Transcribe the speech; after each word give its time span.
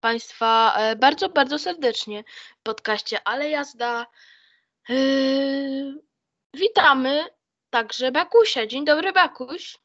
Państwa 0.00 0.74
e, 0.78 0.96
bardzo, 0.96 1.28
bardzo 1.28 1.58
serdecznie 1.58 2.24
w 2.60 2.62
podcaście 2.62 3.20
Ale 3.24 3.50
Jazda. 3.50 4.06
Yy, 4.88 6.02
witamy 6.54 7.24
także 7.70 8.12
Bakusia. 8.12 8.66
Dzień 8.66 8.84
dobry, 8.84 9.12
Bakuś. 9.12 9.78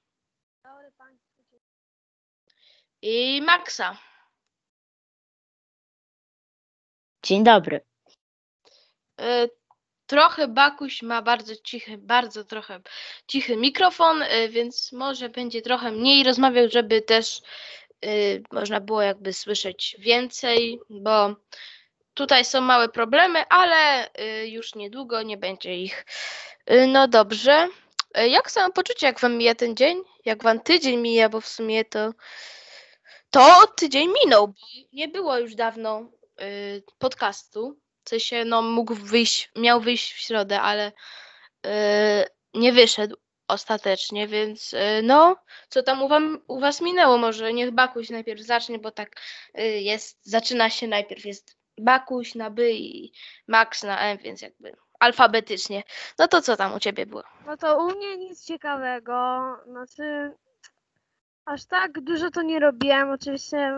Dobry 0.63 0.91
Państwu. 0.91 1.43
I 3.01 3.41
Maxa. 3.41 3.97
Dzień 7.23 7.43
dobry. 7.43 7.81
E, 9.21 9.47
Trochę 10.07 10.47
Bakuś 10.47 11.01
ma 11.01 11.21
bardzo 11.21 11.55
cichy, 11.55 11.97
bardzo 11.97 12.43
trochę 12.43 12.81
cichy 13.27 13.57
mikrofon, 13.57 14.23
więc 14.49 14.91
może 14.91 15.29
będzie 15.29 15.61
trochę 15.61 15.91
mniej 15.91 16.23
rozmawiał, 16.23 16.69
żeby 16.69 17.01
też 17.01 17.41
y, 18.03 18.43
można 18.51 18.79
było 18.79 19.01
jakby 19.01 19.33
słyszeć 19.33 19.95
więcej, 19.99 20.79
bo 20.89 21.35
tutaj 22.13 22.45
są 22.45 22.61
małe 22.61 22.89
problemy, 22.89 23.43
ale 23.49 24.07
y, 24.07 24.47
już 24.47 24.75
niedługo 24.75 25.21
nie 25.21 25.37
będzie 25.37 25.75
ich. 25.75 26.05
Y, 26.71 26.87
No 26.87 27.07
dobrze. 27.07 27.69
Jak 28.29 28.51
samopoczucie, 28.51 29.07
jak 29.07 29.19
wam 29.19 29.37
mija 29.37 29.55
ten 29.55 29.75
dzień? 29.75 30.01
Jak 30.25 30.43
wam 30.43 30.59
tydzień 30.59 30.97
mija, 30.97 31.29
bo 31.29 31.41
w 31.41 31.47
sumie 31.47 31.85
to 31.85 32.11
to 33.29 33.67
tydzień 33.67 34.09
minął, 34.23 34.47
bo 34.47 34.53
nie 34.93 35.07
było 35.07 35.37
już 35.37 35.55
dawno 35.55 36.09
podcastu. 36.97 37.79
W 38.03 38.09
sensie, 38.09 38.45
no 38.45 38.61
mógł 38.61 38.95
wyjść, 38.95 39.51
miał 39.55 39.81
wyjść 39.81 40.13
w 40.13 40.17
środę, 40.17 40.61
ale 40.61 40.91
nie 42.53 42.73
wyszedł 42.73 43.15
ostatecznie, 43.47 44.27
więc 44.27 44.73
y, 44.73 44.77
no, 45.03 45.37
co 45.69 45.83
tam 45.83 46.03
u, 46.03 46.07
wam, 46.07 46.39
u 46.47 46.59
was 46.59 46.81
minęło? 46.81 47.17
Może 47.17 47.53
niech 47.53 47.71
Bakuś 47.71 48.09
najpierw 48.09 48.41
zacznie, 48.41 48.79
bo 48.79 48.91
tak 48.91 49.15
y, 49.59 49.61
jest, 49.63 50.19
zaczyna 50.29 50.69
się 50.69 50.87
najpierw 50.87 51.25
jest 51.25 51.57
Bakuś 51.77 52.35
na 52.35 52.49
by 52.49 52.71
i 52.73 53.13
Max 53.47 53.83
na 53.83 53.99
M, 53.99 54.17
więc 54.17 54.41
jakby 54.41 54.75
alfabetycznie. 54.99 55.83
No 56.19 56.27
to 56.27 56.41
co 56.41 56.57
tam 56.57 56.73
u 56.73 56.79
ciebie 56.79 57.05
było? 57.05 57.23
No 57.45 57.57
to 57.57 57.85
u 57.85 57.91
mnie 57.91 58.17
nic 58.17 58.45
ciekawego. 58.45 59.13
Znaczy, 59.67 60.31
aż 61.45 61.65
tak 61.65 62.01
dużo 62.01 62.31
to 62.31 62.41
nie 62.41 62.59
robiłem. 62.59 63.11
Oczywiście, 63.11 63.71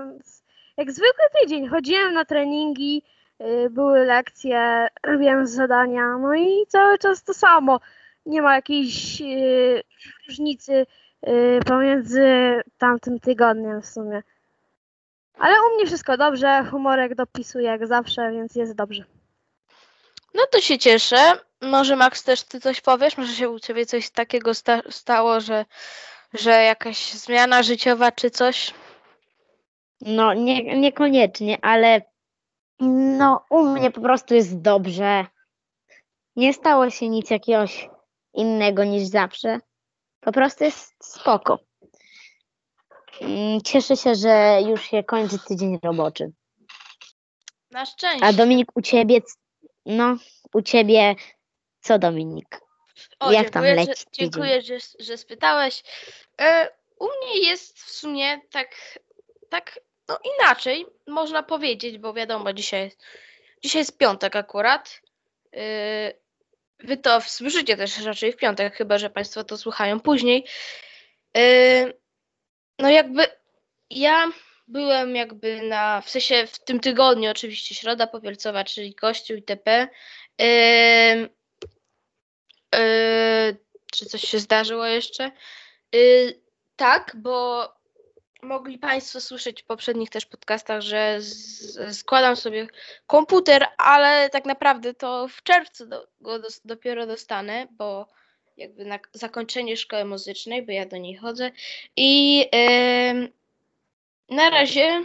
jak 0.77 0.91
zwykły 0.91 1.25
tydzień. 1.41 1.67
Chodziłem 1.67 2.13
na 2.13 2.25
treningi, 2.25 3.03
y, 3.41 3.69
były 3.69 4.05
lekcje, 4.05 4.87
robiłem 5.03 5.47
zadania, 5.47 6.17
no 6.17 6.35
i 6.35 6.65
cały 6.67 6.97
czas 6.97 7.23
to 7.23 7.33
samo. 7.33 7.79
Nie 8.25 8.41
ma 8.41 8.55
jakiejś 8.55 9.21
y, 9.21 9.83
różnicy 10.27 10.85
y, 11.27 11.59
pomiędzy 11.65 12.23
tamtym 12.77 13.19
tygodniem 13.19 13.81
w 13.81 13.85
sumie. 13.85 14.23
Ale 15.37 15.55
u 15.61 15.75
mnie 15.75 15.85
wszystko 15.85 16.17
dobrze, 16.17 16.65
humorek 16.71 17.15
dopisuje 17.15 17.65
jak 17.65 17.87
zawsze, 17.87 18.31
więc 18.31 18.55
jest 18.55 18.75
dobrze. 18.75 19.03
No 20.33 20.43
to 20.51 20.61
się 20.61 20.77
cieszę. 20.77 21.17
Może 21.61 21.95
Max 21.95 22.23
też 22.23 22.43
ty 22.43 22.59
coś 22.59 22.81
powiesz? 22.81 23.17
Może 23.17 23.33
się 23.33 23.49
u 23.49 23.59
ciebie 23.59 23.85
coś 23.85 24.09
takiego 24.09 24.53
sta 24.53 24.81
stało, 24.89 25.39
że, 25.39 25.65
że 26.33 26.51
jakaś 26.51 27.13
zmiana 27.13 27.63
życiowa 27.63 28.11
czy 28.11 28.29
coś? 28.29 28.73
No, 30.01 30.33
nie, 30.33 30.79
niekoniecznie, 30.79 31.57
ale 31.61 32.01
no, 32.79 33.45
u 33.49 33.63
mnie 33.63 33.91
po 33.91 34.01
prostu 34.01 34.33
jest 34.33 34.61
dobrze. 34.61 35.25
Nie 36.35 36.53
stało 36.53 36.89
się 36.89 37.09
nic 37.09 37.29
jakiegoś 37.29 37.89
innego 38.35 38.83
niż 38.83 39.03
zawsze. 39.03 39.59
Po 40.19 40.31
prostu 40.31 40.63
jest 40.63 40.93
spoko. 41.03 41.59
Mm, 43.21 43.61
Cieszę 43.61 43.97
się, 43.97 44.15
że 44.15 44.59
już 44.67 44.83
się 44.83 45.03
kończy 45.03 45.39
tydzień 45.47 45.79
roboczy. 45.83 46.31
Na 47.71 47.85
szczęście. 47.85 48.25
A 48.25 48.33
Dominik, 48.33 48.67
u 48.75 48.81
ciebie, 48.81 49.21
no, 49.85 50.17
u 50.53 50.61
ciebie, 50.61 51.15
co 51.81 51.99
Dominik? 51.99 52.59
O, 53.19 53.31
jak 53.31 53.49
tam 53.49 53.63
dziękuję, 53.63 53.85
leci 53.85 54.01
że, 54.01 54.05
dziękuję, 54.11 54.61
że, 54.61 54.77
że 54.99 55.17
spytałeś. 55.17 55.83
E, 56.41 56.69
u 56.99 57.05
mnie 57.05 57.39
jest 57.49 57.79
w 57.79 57.91
sumie 57.91 58.41
tak, 58.51 58.99
tak 59.49 59.79
no 60.07 60.19
inaczej, 60.39 60.85
można 61.07 61.43
powiedzieć, 61.43 61.97
bo 61.97 62.13
wiadomo, 62.13 62.53
dzisiaj 62.53 62.83
jest, 62.83 63.03
dzisiaj 63.63 63.79
jest 63.79 63.97
piątek 63.97 64.35
akurat. 64.35 65.01
E, 65.53 66.13
wy 66.79 66.97
to 66.97 67.21
słyszycie 67.21 67.77
też 67.77 68.03
raczej 68.03 68.33
w 68.33 68.37
piątek, 68.37 68.75
chyba 68.75 68.97
że 68.97 69.09
Państwo 69.09 69.43
to 69.43 69.57
słuchają 69.57 69.99
później. 69.99 70.45
E, 71.37 71.41
no 72.79 72.89
jakby 72.89 73.25
ja 73.89 74.31
byłem 74.67 75.15
jakby 75.15 75.61
na, 75.61 76.01
w 76.01 76.09
sensie 76.09 76.47
w 76.47 76.59
tym 76.59 76.79
tygodniu 76.79 77.31
oczywiście 77.31 77.75
Środa 77.75 78.07
Powielcowa, 78.07 78.63
czyli 78.63 78.95
Kościół 78.95 79.35
itp. 79.35 79.87
Ym, 80.41 81.29
Yy, 82.75 83.57
czy 83.91 84.05
coś 84.05 84.21
się 84.21 84.39
zdarzyło 84.39 84.85
jeszcze? 84.85 85.31
Yy, 85.91 86.41
tak, 86.75 87.15
bo 87.15 87.69
mogli 88.41 88.77
Państwo 88.77 89.21
słyszeć 89.21 89.63
w 89.63 89.65
poprzednich 89.65 90.09
też 90.09 90.25
podcastach, 90.25 90.81
że 90.81 91.21
z, 91.21 91.97
składam 91.97 92.35
sobie 92.35 92.67
komputer, 93.07 93.65
ale 93.77 94.29
tak 94.29 94.45
naprawdę 94.45 94.93
to 94.93 95.27
w 95.27 95.43
czerwcu 95.43 95.85
do, 95.85 96.07
go 96.21 96.39
dos, 96.39 96.61
dopiero 96.65 97.07
dostanę, 97.07 97.67
bo 97.71 98.07
jakby 98.57 98.85
na 98.85 98.99
zakończenie 99.13 99.77
szkoły 99.77 100.05
muzycznej, 100.05 100.63
bo 100.65 100.71
ja 100.71 100.85
do 100.85 100.97
niej 100.97 101.15
chodzę. 101.15 101.51
I 101.95 102.37
yy, 102.37 103.31
na 104.29 104.49
razie 104.49 105.03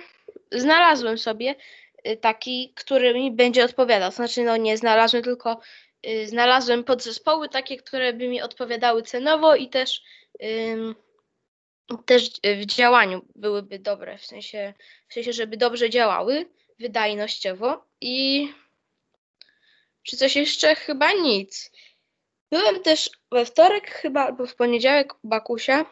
znalazłem 0.53 1.19
sobie 1.19 1.55
y, 2.09 2.17
taki, 2.17 2.73
który 2.77 3.15
mi 3.15 3.31
będzie 3.31 3.65
odpowiadał. 3.65 4.13
Znaczy, 4.13 4.43
no 4.43 4.57
nie 4.57 4.77
znalazłem, 4.77 5.23
tylko 5.23 5.61
y, 6.07 6.29
znalazłem 6.29 6.85
podzespoły 6.85 7.49
takie, 7.49 7.77
które 7.77 8.13
by 8.13 8.29
mi 8.29 8.43
odpowiadały 8.43 9.03
cenowo 9.03 9.57
i 9.57 9.69
też, 9.69 10.03
ym, 10.43 10.95
też 11.99 12.31
w 12.57 12.67
działaniu 12.67 13.27
byłyby 13.37 13.79
dobre, 13.79 14.19
w 14.19 14.27
sensie, 14.27 14.75
w 15.09 15.15
sensie, 15.15 15.33
żeby 15.33 15.57
dobrze 15.57 15.91
działały 15.91 16.47
wydajnościowo 16.79 17.85
i 18.01 18.49
czy 20.03 20.17
coś 20.17 20.37
jeszcze? 20.37 20.75
Chyba 20.75 21.13
nic. 21.13 21.73
Byłem 22.51 22.83
też 22.83 23.11
we 23.33 23.45
wtorek 23.47 23.91
chyba, 23.91 24.25
albo 24.25 24.47
w 24.47 24.55
poniedziałek 24.55 25.15
u 25.15 25.29
Bakusia. 25.29 25.87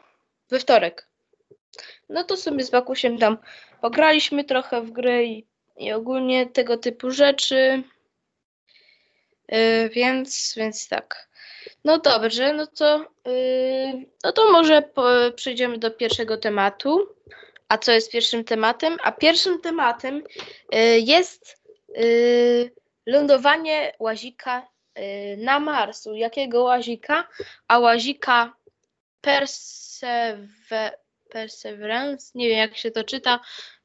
We 0.51 0.59
wtorek. 0.59 1.09
No 2.09 2.25
to 2.25 2.37
sobie 2.37 2.65
z 2.65 2.71
Bakusiem 2.71 3.19
tam 3.19 3.39
pograliśmy 3.81 4.45
trochę 4.45 4.83
w 4.83 4.91
gry 4.91 5.27
i, 5.27 5.47
i 5.77 5.93
ogólnie 5.93 6.47
tego 6.47 6.77
typu 6.77 7.11
rzeczy. 7.11 7.83
Yy, 9.49 9.89
więc, 9.89 10.55
więc 10.57 10.89
tak. 10.89 11.28
No 11.85 11.99
dobrze, 11.99 12.53
no 12.53 12.67
to, 12.67 13.07
yy, 13.27 14.07
no 14.25 14.33
to 14.33 14.53
może 14.53 14.83
po, 14.83 15.05
przejdziemy 15.35 15.79
do 15.79 15.91
pierwszego 15.91 16.37
tematu. 16.37 17.09
A 17.69 17.79
co 17.79 17.93
jest 17.93 18.13
pierwszym 18.13 18.45
tematem? 18.45 18.97
A 19.03 19.13
pierwszym 19.13 19.61
tematem 19.61 20.23
yy, 20.73 21.01
jest 21.01 21.63
yy, 21.95 22.71
lądowanie 23.07 23.93
łazika 23.99 24.69
yy, 24.97 25.37
na 25.37 25.61
Marsu. 25.61 26.15
Jakiego 26.15 26.63
łazika? 26.63 27.29
A 27.69 27.79
łazika 27.79 28.57
Persever 29.21 30.99
Perseverance, 31.29 32.31
nie 32.35 32.49
wiem 32.49 32.59
jak 32.59 32.77
się 32.77 32.91
to 32.91 33.05
czyta, 33.05 33.41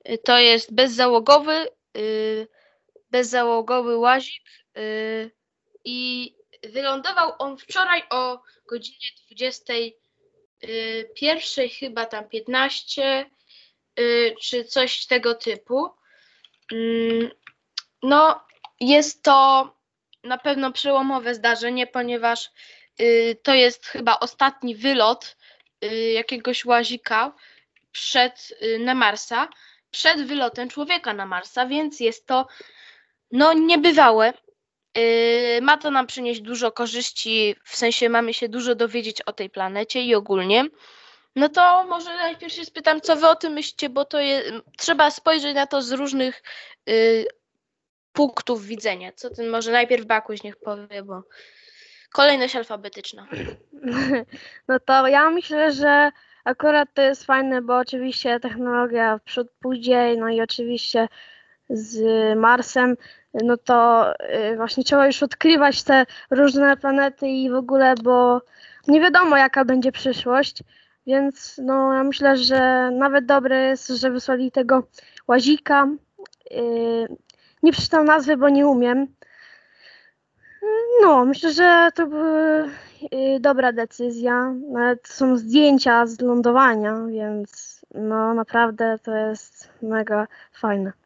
y, 0.10 0.18
to 0.18 0.40
jest 0.40 0.74
bezzałogowy, 0.74 1.68
y, 1.98 2.48
bezzałogowy 3.12 3.98
łazik 3.98 4.44
y, 4.78 5.32
i 5.86 6.36
wylądował 6.64 7.34
on 7.40 7.58
wczoraj 7.58 8.04
o 8.10 8.42
godzinie 8.70 9.08
21 9.26 11.70
chyba 11.70 12.06
tam 12.06 12.30
15 12.30 13.30
y, 14.00 14.36
czy 14.42 14.66
coś 14.66 15.06
tego 15.06 15.36
typu. 15.36 15.90
Mm, 16.72 17.30
No, 18.04 18.46
jest 18.80 19.24
to 19.24 19.70
na 20.24 20.38
pewno 20.38 20.72
przełomowe 20.72 21.36
zdarzenie, 21.36 21.88
ponieważ 21.88 22.52
y, 23.02 23.38
to 23.44 23.54
jest 23.54 23.86
chyba 23.86 24.20
ostatni 24.20 24.76
wylot 24.76 25.38
y, 25.84 26.12
jakiegoś 26.12 26.66
łazika 26.66 27.34
przed, 27.92 28.54
y, 28.62 28.80
na 28.80 28.96
Marsa, 28.96 29.50
przed 29.92 30.28
wylotem 30.28 30.70
człowieka 30.70 31.14
na 31.14 31.26
Marsa, 31.26 31.66
więc 31.66 32.00
jest 32.00 32.28
to 32.28 32.48
no 33.32 33.54
niebywałe. 33.54 34.34
Y, 34.98 35.60
Ma 35.62 35.78
to 35.78 35.92
nam 35.92 36.08
przynieść 36.08 36.42
dużo 36.42 36.72
korzyści, 36.72 37.56
w 37.64 37.76
sensie 37.76 38.10
mamy 38.10 38.34
się 38.34 38.50
dużo 38.50 38.76
dowiedzieć 38.76 39.22
o 39.22 39.34
tej 39.34 39.50
planecie 39.50 40.02
i 40.02 40.16
ogólnie. 40.16 40.66
No 41.36 41.50
to 41.50 41.84
może 41.84 42.10
najpierw 42.10 42.54
się 42.54 42.66
spytam, 42.66 43.02
co 43.02 43.16
wy 43.16 43.28
o 43.28 43.36
tym 43.36 43.54
myślicie, 43.54 43.90
bo 43.90 44.06
to 44.06 44.20
je, 44.20 44.44
trzeba 44.78 45.12
spojrzeć 45.12 45.56
na 45.56 45.68
to 45.68 45.82
z 45.82 45.92
różnych 45.92 46.44
y, 46.90 47.26
punktów 48.14 48.66
widzenia. 48.66 49.12
Co 49.12 49.30
ten 49.30 49.50
może 49.50 49.72
najpierw 49.72 50.06
Bakuś 50.06 50.44
niech 50.44 50.56
powie, 50.56 51.04
bo 51.04 51.24
kolejność 52.14 52.56
alfabetyczna. 52.56 53.28
No 54.68 54.80
to 54.80 55.08
ja 55.08 55.30
myślę, 55.30 55.72
że 55.72 56.12
akurat 56.44 56.90
to 56.94 57.02
jest 57.02 57.26
fajne, 57.26 57.62
bo 57.62 57.78
oczywiście 57.78 58.40
technologia 58.40 59.18
w 59.18 59.24
przód 59.24 59.48
pójdzie, 59.60 60.16
no 60.18 60.30
i 60.30 60.42
oczywiście 60.42 61.08
z 61.70 62.00
Marsem, 62.38 62.98
no 63.34 63.58
to 63.58 64.08
y, 64.52 64.56
właśnie 64.58 64.84
trzeba 64.84 65.08
już 65.08 65.24
odkrywać 65.24 65.84
te 65.84 66.06
różne 66.32 66.78
planety 66.78 67.28
i 67.28 67.50
w 67.50 67.56
ogóle, 67.56 67.96
bo 68.04 68.42
nie 68.88 69.02
wiadomo 69.02 69.38
jaka 69.38 69.66
będzie 69.66 69.92
przyszłość, 69.92 70.64
więc 71.08 71.62
no 71.64 71.94
ja 71.94 72.04
myślę, 72.04 72.38
że 72.38 72.92
nawet 72.92 73.26
dobre 73.26 73.62
jest, 73.64 73.88
że 73.88 74.12
wysłali 74.12 74.52
tego 74.52 74.84
łazika. 75.28 75.88
Y, 76.52 77.08
Nie 77.64 77.72
przeczytam 77.72 78.06
nazwy, 78.06 78.38
bo 78.38 78.50
nie 78.50 78.68
umiem. 78.68 79.08
No, 81.02 81.26
myślę, 81.26 81.54
że 81.54 81.90
to 81.96 82.08
była 82.08 82.66
y, 83.14 83.40
dobra 83.40 83.72
decyzja. 83.74 84.54
Nawet 84.72 85.08
są 85.08 85.38
zdjęcia 85.38 86.08
z 86.08 86.22
lądowania, 86.22 87.06
więc 87.10 87.82
no 87.94 88.34
naprawdę 88.34 89.00
to 89.04 89.16
jest 89.16 89.70
mega 89.82 90.28
fajne. 90.54 91.03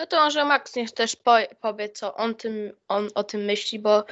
No 0.00 0.06
to 0.06 0.16
może 0.16 0.44
Max 0.44 0.76
niech 0.76 0.92
też 0.92 1.16
po, 1.16 1.36
powie, 1.60 1.88
co 1.88 2.14
on, 2.14 2.34
tym, 2.34 2.72
on 2.88 3.08
o 3.14 3.24
tym 3.24 3.44
myśli, 3.44 3.78
bo 3.78 4.04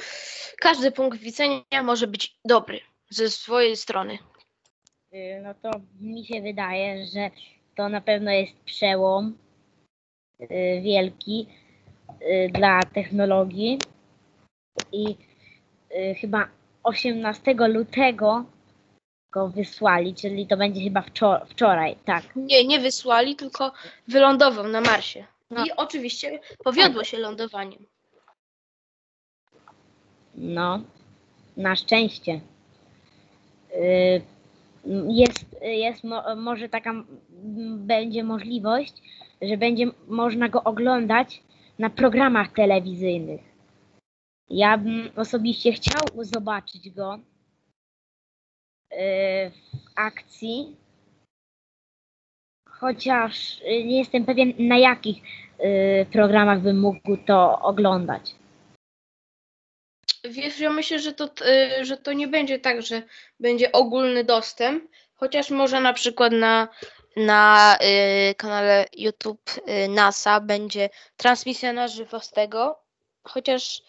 każdy 0.61 0.93
punkt 0.93 1.19
widzenia 1.19 1.83
może 1.83 2.07
być 2.07 2.39
dobry 2.45 2.81
ze 3.11 3.31
swojej 3.31 3.77
strony. 3.77 4.19
Y, 5.15 5.41
No 5.43 5.55
to 5.55 5.81
mi 6.01 6.27
się 6.27 6.43
wydaje, 6.43 7.07
że 7.07 7.31
to 7.77 7.89
na 7.89 8.01
pewno 8.01 8.31
jest 8.31 8.53
przełom 8.65 9.39
y, 10.43 10.47
wielki 10.83 11.47
y, 12.23 12.51
dla 12.53 12.81
technologii 12.83 13.79
i 14.93 15.17
chyba 16.21 16.49
18 16.83 17.55
lutego 17.55 18.45
go 19.33 19.49
wysłali, 19.49 20.15
czyli 20.15 20.47
to 20.47 20.57
będzie 20.57 20.81
chyba 20.81 21.01
wczor- 21.01 21.47
wczoraj, 21.47 21.97
tak. 22.05 22.25
Nie, 22.37 22.67
nie 22.67 22.81
wysłali, 22.81 23.37
tylko 23.37 23.73
wylądował 24.09 24.69
na 24.69 24.81
Marsie. 24.81 25.25
No. 25.51 25.65
I 25.65 25.73
oczywiście 25.77 26.41
powiodło 26.65 27.05
się 27.05 27.19
lądowaniem. 27.19 27.87
No, 30.35 30.83
na 31.57 31.77
szczęście. 31.77 32.41
Y, 33.75 34.23
Jest, 35.09 35.57
jest 35.63 36.05
mo, 36.05 36.37
może 36.37 36.69
taka 36.69 36.91
m, 36.91 37.07
będzie 37.87 38.25
możliwość, 38.25 38.95
że 39.43 39.57
będzie 39.57 39.87
można 40.07 40.49
go 40.49 40.65
oglądać 40.65 41.43
na 41.79 41.91
programach 41.91 42.53
telewizyjnych. 42.53 43.41
Ja 44.51 44.79
bym 44.79 45.11
osobiście 45.17 45.73
chciał 45.73 46.25
zobaczyć 46.25 46.91
go 46.91 47.15
y, 47.15 47.21
w 49.51 49.53
akcji, 49.97 50.77
chociaż 52.81 53.61
y, 53.61 53.85
nie 53.85 53.99
jestem 53.99 54.25
pewien 54.25 54.53
na 54.59 54.79
jakich 54.79 55.17
y, 55.61 56.07
programach 56.13 56.61
bym 56.61 56.81
mógł 56.81 57.17
to 57.27 57.61
oglądać. 57.61 58.35
Wiesz, 60.25 60.61
ja 60.61 60.71
myślę, 60.71 60.99
że 60.99 61.13
to, 61.13 61.25
y, 61.81 61.85
że 61.85 61.97
to 61.97 62.13
nie 62.13 62.29
będzie 62.29 62.59
tak, 62.59 62.83
że 62.83 63.03
będzie 63.41 63.73
ogólny 63.73 64.25
dostęp, 64.25 64.85
chociaż 65.15 65.51
może 65.51 65.81
na 65.81 65.93
przykład 65.93 66.33
na, 66.33 66.69
na 67.17 67.77
kanale 68.37 68.87
YouTube 68.97 69.51
NASA 69.89 70.41
będzie 70.41 70.91
transmisja 71.17 71.73
na 71.73 71.89
żywo 71.89 72.21
z 72.21 72.31
tego, 72.31 72.79
chociaż 73.23 73.83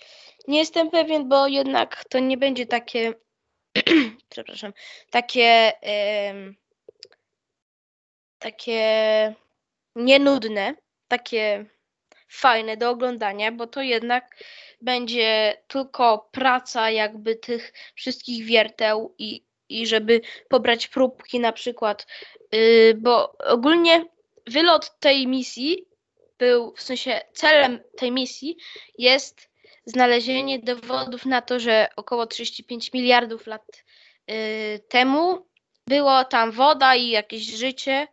nie 0.47 0.59
jestem 0.59 0.89
pewien, 0.89 1.29
bo 1.29 1.47
jednak 1.47 2.05
to 2.09 2.19
nie 2.19 2.37
będzie 2.37 2.65
takie, 2.65 3.13
przepraszam, 4.29 4.73
takie, 5.09 5.73
takie 8.39 9.35
nienudne, 9.95 10.75
takie 11.07 11.65
fajne 12.29 12.77
do 12.77 12.89
oglądania, 12.89 13.51
bo 13.51 13.67
to 13.67 13.81
jednak 13.81 14.43
będzie 14.81 15.57
tylko 15.67 16.29
praca 16.31 16.89
jakby 16.89 17.35
tych 17.35 17.73
wszystkich 17.95 18.45
wierteł 18.45 19.15
i, 19.17 19.45
i 19.69 19.87
żeby 19.87 20.21
pobrać 20.49 20.87
próbki 20.87 21.39
na 21.39 21.51
przykład, 21.51 22.07
yy, 22.51 22.93
bo 22.97 23.37
ogólnie 23.37 24.05
wylot 24.47 24.99
tej 24.99 25.27
misji 25.27 25.85
był, 26.37 26.73
w 26.75 26.81
sensie 26.81 27.21
celem 27.33 27.79
tej 27.97 28.11
misji 28.11 28.57
jest 28.97 29.49
znalezienie 29.85 30.59
dowodów 30.59 31.25
na 31.25 31.41
to, 31.41 31.59
że 31.59 31.87
około 31.95 32.27
35 32.27 32.93
miliardów 32.93 33.47
lat 33.47 33.83
yy, 34.27 34.35
temu 34.79 35.49
było 35.89 36.25
tam 36.25 36.51
woda 36.51 36.95
i 36.95 37.09
jakieś 37.09 37.43
życie, 37.43 38.07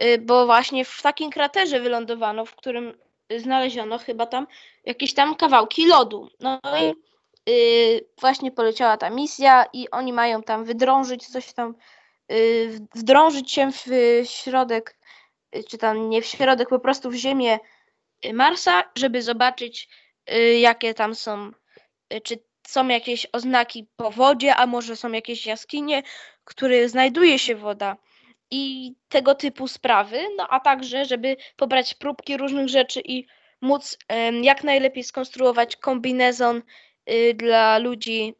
yy, 0.00 0.18
bo 0.18 0.46
właśnie 0.46 0.84
w 0.84 1.02
takim 1.02 1.30
kraterze 1.30 1.80
wylądowano, 1.80 2.44
w 2.44 2.54
którym 2.54 2.98
znaleziono 3.38 3.98
chyba 3.98 4.26
tam 4.26 4.46
jakieś 4.84 5.14
tam 5.14 5.34
kawałki 5.34 5.86
lodu. 5.86 6.28
No 6.40 6.60
i 6.82 6.94
y, 7.50 8.08
właśnie 8.20 8.52
poleciała 8.52 8.96
ta 8.96 9.10
misja 9.10 9.64
i 9.72 9.90
oni 9.90 10.12
mają 10.12 10.42
tam 10.42 10.64
wydrążyć 10.64 11.26
coś 11.26 11.52
tam, 11.52 11.74
y, 12.32 12.80
wdrążyć 12.94 13.52
się 13.52 13.72
w 13.72 13.88
y, 13.88 14.22
środek, 14.26 14.98
y, 15.56 15.64
czy 15.64 15.78
tam 15.78 16.10
nie 16.10 16.22
w 16.22 16.26
środek, 16.26 16.68
po 16.68 16.78
prostu 16.78 17.10
w 17.10 17.14
ziemię 17.14 17.58
y, 18.26 18.32
Marsa, 18.32 18.84
żeby 18.94 19.22
zobaczyć 19.22 19.88
y, 20.32 20.58
jakie 20.58 20.94
tam 20.94 21.14
są, 21.14 21.50
y, 22.12 22.20
czy 22.20 22.38
są 22.66 22.88
jakieś 22.88 23.26
oznaki 23.32 23.86
po 23.96 24.10
wodzie, 24.10 24.56
a 24.56 24.66
może 24.66 24.96
są 24.96 25.12
jakieś 25.12 25.46
jaskinie, 25.46 26.02
w 26.44 26.46
których 26.46 26.90
znajduje 26.90 27.38
się 27.38 27.54
woda 27.56 27.96
i 28.50 28.94
tego 29.08 29.34
typu 29.34 29.68
sprawy, 29.68 30.20
no 30.36 30.48
a 30.50 30.60
także, 30.60 31.04
żeby 31.04 31.36
pobrać 31.56 31.94
próbki 31.94 32.36
różnych 32.36 32.68
rzeczy 32.68 33.00
i 33.04 33.26
móc 33.60 33.98
jak 34.42 34.64
najlepiej 34.64 35.04
skonstruować 35.04 35.76
kombinezon 35.76 36.62
y, 37.10 37.34
dla 37.34 37.78
ludzi, 37.78 38.34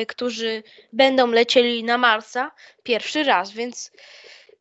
y, 0.00 0.06
którzy 0.06 0.62
będą 0.92 1.26
lecieli 1.26 1.84
na 1.84 1.98
Marsa 1.98 2.50
pierwszy 2.82 3.24
raz, 3.24 3.52
więc, 3.52 3.92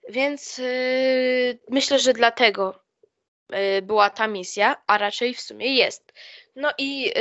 więc 0.10 0.60
y, 0.60 1.60
myślę, 1.70 2.00
że 2.00 2.14
dlatego 2.14 2.82
była 3.82 4.10
ta 4.10 4.28
misja, 4.28 4.76
a 4.88 4.98
raczej 4.98 5.34
w 5.34 5.42
sumie 5.42 5.76
jest. 5.76 6.14
No 6.56 6.72
i 6.78 7.12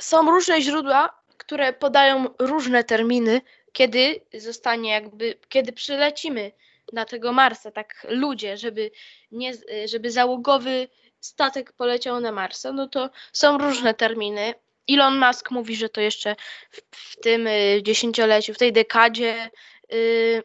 są 0.00 0.30
różne 0.30 0.62
źródła, 0.62 1.22
które 1.36 1.72
podają 1.72 2.26
różne 2.38 2.84
terminy, 2.84 3.40
kiedy 3.76 4.20
zostanie 4.34 4.90
jakby, 4.90 5.34
kiedy 5.48 5.72
przylecimy 5.72 6.52
na 6.92 7.04
tego 7.04 7.32
Marsa, 7.32 7.70
tak 7.70 8.06
ludzie, 8.08 8.56
żeby 8.56 8.90
nie, 9.32 9.52
żeby 9.84 10.10
załogowy 10.10 10.88
statek 11.20 11.72
poleciał 11.72 12.20
na 12.20 12.32
Marsa, 12.32 12.72
no 12.72 12.88
to 12.88 13.10
są 13.32 13.58
różne 13.58 13.94
terminy. 13.94 14.54
Elon 14.90 15.18
Musk 15.18 15.50
mówi, 15.50 15.76
że 15.76 15.88
to 15.88 16.00
jeszcze 16.00 16.36
w, 16.70 16.80
w 16.90 17.16
tym 17.16 17.46
y, 17.46 17.80
dziesięcioleciu, 17.82 18.54
w 18.54 18.58
tej 18.58 18.72
dekadzie. 18.72 19.50
y, 19.92 20.42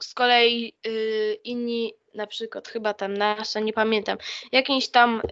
z 0.00 0.14
kolei 0.14 0.72
y, 0.86 1.38
inni, 1.44 1.94
na 2.14 2.26
przykład 2.26 2.68
chyba 2.68 2.94
tam 2.94 3.14
NASA, 3.16 3.60
nie 3.60 3.72
pamiętam, 3.72 4.18
jakiś 4.52 4.88
tam 4.88 5.22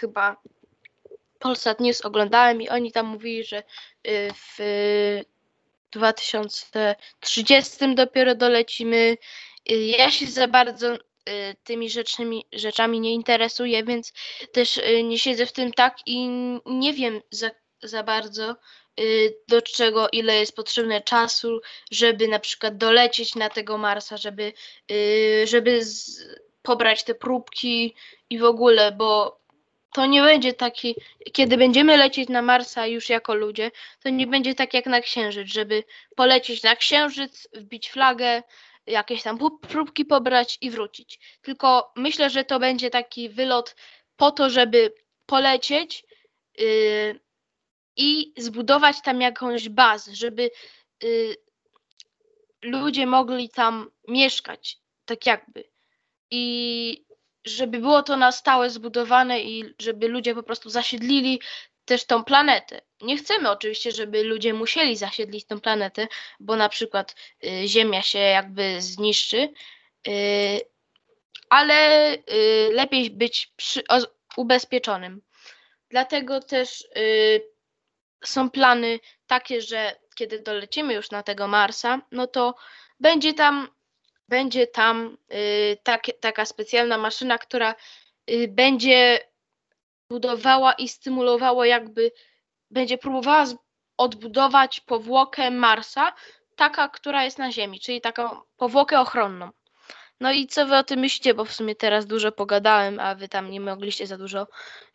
chyba 0.00 0.36
Polsat 1.38 1.80
News 1.80 2.00
oglądałem 2.00 2.62
i 2.62 2.68
oni 2.68 2.92
tam 2.92 3.06
mówili, 3.06 3.44
że 3.44 3.62
w 4.34 4.58
2030 5.94 7.94
dopiero 7.94 8.34
dolecimy. 8.34 9.16
Y, 9.70 9.74
Ja 9.74 10.10
się 10.10 10.26
za 10.26 10.48
bardzo 10.48 10.94
y, 10.94 10.98
tymi 11.64 11.90
rzecznymi, 11.90 12.46
rzeczami 12.52 13.00
nie 13.00 13.14
interesuję, 13.14 13.84
więc 13.84 14.12
też 14.52 14.76
y, 14.76 15.02
nie 15.02 15.18
siedzę 15.18 15.46
w 15.46 15.52
tym 15.52 15.72
tak 15.72 15.96
i 16.06 16.28
nie 16.66 16.92
wiem 16.92 17.20
za, 17.30 17.50
za 17.82 18.02
bardzo 18.02 18.56
do 19.48 19.62
czego, 19.62 20.08
ile 20.12 20.36
jest 20.36 20.56
potrzebne 20.56 21.00
czasu, 21.00 21.60
żeby 21.90 22.28
na 22.28 22.38
przykład 22.38 22.76
dolecieć 22.76 23.34
na 23.34 23.50
tego 23.50 23.78
Marsa, 23.78 24.16
żeby, 24.16 24.52
żeby 25.44 25.84
z, 25.84 26.20
pobrać 26.62 27.04
te 27.04 27.14
próbki 27.14 27.94
i 28.30 28.38
w 28.38 28.44
ogóle, 28.44 28.92
bo 28.92 29.40
to 29.94 30.06
nie 30.06 30.22
będzie 30.22 30.52
taki, 30.52 30.94
kiedy 31.32 31.56
będziemy 31.56 31.96
lecieć 31.96 32.28
na 32.28 32.42
Marsa 32.42 32.86
już 32.86 33.08
jako 33.08 33.34
ludzie, 33.34 33.70
to 34.00 34.08
nie 34.08 34.26
będzie 34.26 34.54
tak 34.54 34.74
jak 34.74 34.86
na 34.86 35.00
Księżyc, 35.00 35.48
żeby 35.48 35.84
polecieć 36.16 36.62
na 36.62 36.76
Księżyc, 36.76 37.48
wbić 37.52 37.90
flagę, 37.90 38.42
jakieś 38.86 39.22
tam 39.22 39.38
próbki 39.68 40.04
pobrać 40.04 40.58
i 40.60 40.70
wrócić. 40.70 41.18
Tylko 41.42 41.92
myślę, 41.96 42.30
że 42.30 42.44
to 42.44 42.58
będzie 42.58 42.90
taki 42.90 43.28
wylot 43.28 43.76
po 44.16 44.30
to, 44.30 44.50
żeby 44.50 44.94
polecieć 45.26 46.04
yy, 46.58 47.20
i 47.96 48.32
zbudować 48.36 48.96
tam 49.02 49.20
jakąś 49.20 49.68
bazę, 49.68 50.14
żeby 50.14 50.50
yy, 51.02 51.36
ludzie 52.62 53.06
mogli 53.06 53.48
tam 53.48 53.90
mieszkać, 54.08 54.78
tak 55.04 55.26
jakby. 55.26 55.64
I 56.30 57.04
żeby 57.44 57.78
było 57.78 58.02
to 58.02 58.16
na 58.16 58.32
stałe 58.32 58.70
zbudowane 58.70 59.40
i 59.42 59.74
żeby 59.78 60.08
ludzie 60.08 60.34
po 60.34 60.42
prostu 60.42 60.70
zasiedlili 60.70 61.40
też 61.84 62.04
tą 62.04 62.24
planetę. 62.24 62.80
Nie 63.00 63.16
chcemy 63.16 63.50
oczywiście, 63.50 63.92
żeby 63.92 64.24
ludzie 64.24 64.54
musieli 64.54 64.96
zasiedlić 64.96 65.46
tą 65.46 65.60
planetę, 65.60 66.08
bo 66.40 66.56
na 66.56 66.68
przykład 66.68 67.14
y, 67.44 67.68
Ziemia 67.68 68.02
się 68.02 68.18
jakby 68.18 68.82
zniszczy, 68.82 69.48
y, 70.08 70.60
ale 71.48 72.12
y, 72.14 72.20
lepiej 72.72 73.10
być 73.10 73.52
przy, 73.56 73.82
o, 73.88 73.98
ubezpieczonym. 74.36 75.22
Dlatego 75.90 76.40
też 76.40 76.80
y, 76.96 77.50
są 78.24 78.50
plany 78.50 79.00
takie, 79.26 79.60
że 79.60 79.96
kiedy 80.14 80.38
dolecimy 80.38 80.94
już 80.94 81.10
na 81.10 81.22
tego 81.22 81.48
Marsa, 81.48 82.00
no 82.10 82.26
to 82.26 82.54
będzie 83.00 83.34
tam, 83.34 83.68
będzie 84.28 84.66
tam 84.66 85.16
takie, 85.82 86.12
taka 86.12 86.44
specjalna 86.44 86.98
maszyna, 86.98 87.38
która 87.38 87.74
y, 88.30 88.48
będzie 88.48 89.20
budowała 90.08 90.72
i 90.72 90.88
stymulowała 90.88 91.66
jakby, 91.66 92.12
będzie 92.70 92.98
próbowała 92.98 93.44
odbudować 93.96 94.80
powłokę 94.80 95.50
Marsa, 95.50 96.12
taka, 96.56 96.88
która 96.88 97.24
jest 97.24 97.38
na 97.38 97.52
Ziemi, 97.52 97.80
czyli 97.80 98.00
taką 98.00 98.40
powłokę 98.56 99.00
ochronną. 99.00 99.50
No 100.20 100.32
i 100.32 100.46
co 100.46 100.66
wy 100.66 100.76
o 100.76 100.84
tym 100.84 101.00
myślicie, 101.00 101.34
bo 101.34 101.44
w 101.44 101.52
sumie 101.52 101.74
teraz 101.74 102.06
dużo 102.06 102.32
pogadałem, 102.32 103.00
a 103.00 103.14
wy 103.14 103.28
tam 103.28 103.50
nie 103.50 103.60
mogliście 103.60 104.06
za 104.06 104.18
dużo. 104.18 104.46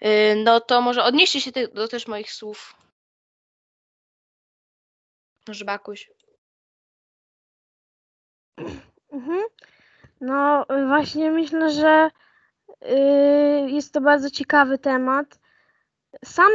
Y, 0.06 0.36
No 0.46 0.62
to 0.62 0.82
może 0.82 1.04
odnieście 1.04 1.42
się 1.42 1.52
do 1.52 1.88
też 1.88 2.08
moich 2.08 2.32
słów. 2.32 2.76
Może 5.48 5.66
Bakuś. 5.66 6.10
Mhm. 9.12 9.40
No 10.22 10.66
właśnie 10.88 11.32
myślę, 11.32 11.72
że 11.72 12.10
y, 13.66 13.72
jest 13.72 13.94
to 13.94 14.02
bardzo 14.02 14.30
ciekawy 14.30 14.78
temat. 14.78 15.40
Sam 16.26 16.52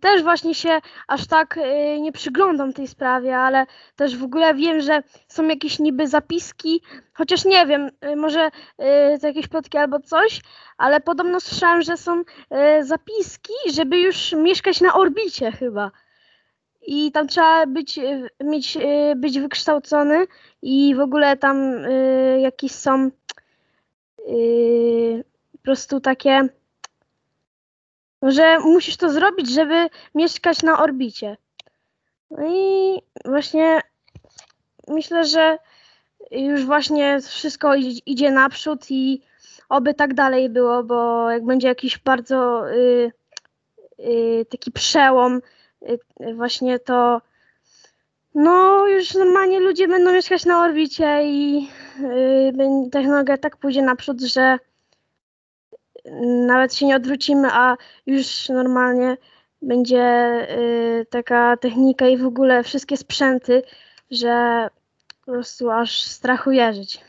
też 0.00 0.22
właśnie 0.22 0.54
się 0.54 0.80
aż 1.08 1.26
tak 1.26 1.56
y, 1.56 2.00
nie 2.00 2.12
przyglądam 2.12 2.72
tej 2.72 2.88
sprawie, 2.88 3.38
ale 3.38 3.66
też 3.96 4.16
w 4.16 4.24
ogóle 4.24 4.54
wiem, 4.54 4.80
że 4.80 5.02
są 5.28 5.48
jakieś 5.48 5.78
niby 5.78 6.06
zapiski, 6.06 6.82
chociaż 7.14 7.44
nie 7.44 7.66
wiem, 7.66 7.90
y, 8.04 8.16
może 8.16 8.46
y, 8.46 9.18
to 9.20 9.26
jakieś 9.26 9.48
plotki 9.48 9.78
albo 9.78 10.00
coś, 10.00 10.40
ale 10.78 11.00
podobno 11.00 11.40
słyszałem, 11.40 11.82
że 11.82 11.96
są 11.96 12.20
y, 12.20 12.24
zapiski, 12.84 13.52
żeby 13.72 13.98
już 13.98 14.32
mieszkać 14.32 14.80
na 14.80 14.94
orbicie 14.94 15.52
chyba. 15.52 15.90
I 16.90 17.12
tam 17.12 17.28
trzeba 17.28 17.66
być, 17.66 17.98
y, 17.98 18.30
mieć, 18.44 18.76
y, 18.76 19.14
być 19.16 19.40
wykształcony 19.40 20.26
i 20.62 20.94
w 20.94 21.00
ogóle 21.00 21.36
tam 21.36 21.56
y, 21.84 22.40
jakieś 22.42 22.72
są 22.72 23.10
y, 24.28 25.24
po 25.52 25.58
prostu 25.58 26.00
takie, 26.00 26.48
że 28.22 28.58
musisz 28.58 28.96
to 28.96 29.10
zrobić, 29.10 29.50
żeby 29.50 29.88
mieszkać 30.14 30.62
na 30.62 30.82
orbicie. 30.82 31.36
No 32.30 32.48
i 32.48 32.98
właśnie 33.24 33.80
myślę, 34.88 35.24
że 35.24 35.58
już 36.30 36.64
właśnie 36.64 37.20
wszystko 37.20 37.74
idzie, 38.06 38.30
naprzód 38.30 38.90
i 38.90 39.22
oby 39.68 39.94
tak 39.94 40.14
dalej 40.14 40.48
było, 40.48 40.84
bo 40.84 41.30
jak 41.30 41.44
będzie 41.44 41.68
jakiś 41.68 41.98
bardzo 41.98 42.70
y, 42.70 43.12
taki 44.50 44.72
przełom, 44.72 45.40
właśnie 46.34 46.78
to 46.78 47.20
no 48.34 48.86
już 48.86 49.14
normalnie 49.14 49.60
ludzie 49.60 49.88
będą 49.88 50.12
mieszkać 50.12 50.44
na 50.44 50.64
orbicie 50.64 51.20
i 51.24 51.68
y, 52.86 52.90
technologia 52.92 53.38
tak 53.38 53.56
pójdzie 53.56 53.82
naprzód, 53.82 54.20
że 54.20 54.58
nawet 56.46 56.74
się 56.74 56.86
nie 56.86 56.96
odwrócimy, 56.96 57.48
a 57.52 57.76
już 58.06 58.48
normalnie 58.48 59.16
będzie 59.62 60.06
y, 60.50 61.06
taka 61.10 61.56
technika 61.56 62.08
i 62.08 62.16
w 62.16 62.26
ogóle 62.26 62.64
wszystkie 62.64 62.96
sprzęty, 62.96 63.62
że 64.10 64.68
po 65.26 65.32
prostu 65.32 65.70
aż 65.70 66.02
strachu 66.02 66.50
jeżyć. 66.50 67.00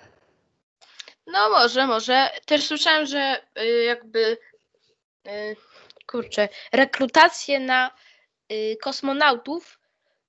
No 1.27 1.49
może, 1.49 1.87
może. 1.87 2.29
Też 2.45 2.67
słyszałem, 2.67 3.05
że 3.05 3.41
y, 3.61 3.83
jakby 3.83 4.37
y, 5.27 5.55
kurczę, 6.07 6.49
rekrutacje 6.71 7.59
na 7.59 7.87
y, 7.87 8.08
kosmonautów 8.81 9.79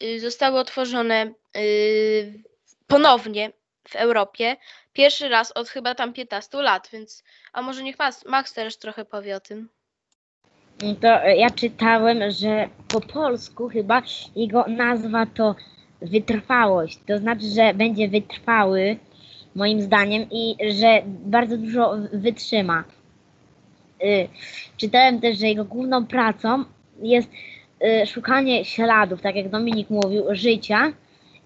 y, 0.02 0.20
zostały 0.20 0.58
otworzone 0.58 1.32
y, 1.56 2.42
ponownie 2.86 3.52
w 3.88 3.96
Europie. 3.96 4.56
Pierwszy 4.92 5.28
raz 5.28 5.52
od 5.52 5.68
chyba 5.68 5.94
tam 5.94 6.12
15 6.12 6.62
lat, 6.62 6.88
więc 6.92 7.24
a 7.52 7.62
może 7.62 7.82
niech 7.82 7.96
Max, 8.26 8.52
też 8.52 8.76
trochę 8.76 9.04
powie 9.04 9.36
o 9.36 9.40
tym. 9.40 9.68
To 11.00 11.06
ja 11.28 11.50
czytałem, 11.50 12.30
że 12.30 12.68
po 12.88 13.00
polsku 13.00 13.68
chyba 13.68 14.02
jego 14.36 14.64
nazwa 14.68 15.26
to 15.26 15.54
wytrwałość. 16.02 16.98
To 17.06 17.18
znaczy, 17.18 17.46
że 17.56 17.74
będzie 17.74 18.08
wytrwały, 18.08 18.96
moim 19.54 19.82
zdaniem, 19.82 20.26
i 20.30 20.56
że 20.70 21.02
bardzo 21.06 21.56
dużo 21.56 21.94
wytrzyma. 22.12 22.84
Y, 24.04 24.28
Czytałem 24.76 25.20
też, 25.20 25.38
że 25.38 25.46
jego 25.46 25.64
główną 25.64 26.06
pracą 26.06 26.64
jest 27.02 27.28
y, 27.28 27.59
szukanie 28.06 28.64
śladów, 28.64 29.22
tak 29.22 29.36
jak 29.36 29.48
Dominik 29.48 29.90
mówił, 29.90 30.24
życia 30.30 30.92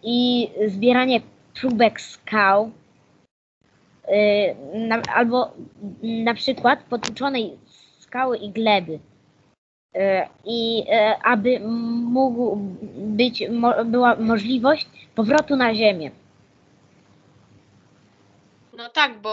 i 0.02 0.50
zbieranie 0.66 1.20
próbek 1.60 2.00
skał. 2.00 2.70
y, 4.08 4.78
na, 4.78 5.02
albo 5.14 5.52
na 6.02 6.34
przykład 6.34 6.82
potłuczonej 6.82 7.58
skały 7.98 8.38
i 8.38 8.50
gleby. 8.50 8.98
E, 9.94 10.28
I 10.44 10.84
aby 11.22 11.60
mógł 11.60 12.56
być, 12.96 13.42
była 13.84 14.16
możliwość 14.16 14.86
powrotu 15.14 15.56
na 15.56 15.74
Ziemię. 15.74 16.10
No 18.76 18.88
tak, 18.88 19.20
bo 19.20 19.30